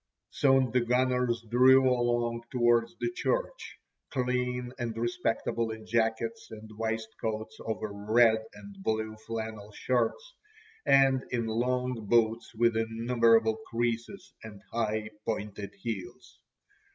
Soon 0.31 0.71
the 0.71 0.81
"gunners" 0.81 1.45
drew 1.47 1.87
along 1.87 2.41
towards 2.49 2.97
the 2.97 3.11
church, 3.11 3.77
clean 4.09 4.73
and 4.79 4.97
respectable 4.97 5.69
in 5.69 5.85
jackets 5.85 6.47
and 6.49 6.71
waistcoats 6.75 7.55
over 7.59 7.91
red 7.93 8.43
and 8.55 8.81
blue 8.81 9.15
flannel 9.17 9.71
shirts, 9.71 10.33
and 10.87 11.23
in 11.29 11.45
long 11.45 12.07
boots 12.09 12.51
with 12.55 12.75
innumerable 12.75 13.57
creases, 13.69 14.33
and 14.43 14.63
high 14.71 15.11
pointed 15.23 15.75
heels. 15.75 16.39